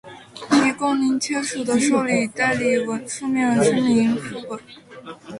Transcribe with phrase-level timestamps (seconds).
[0.49, 4.59] 提供您签署的授权代理书面声明副本；